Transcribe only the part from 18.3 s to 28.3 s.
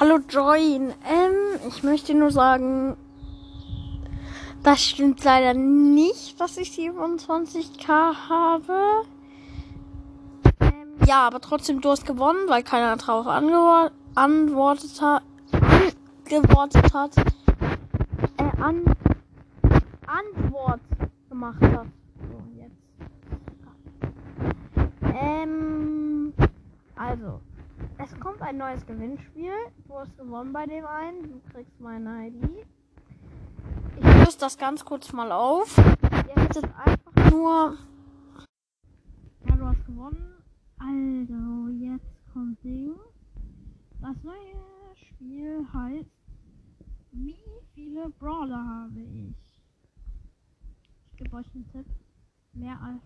Äh, an Antwort gemacht hat. So, jetzt. Ähm, also. Es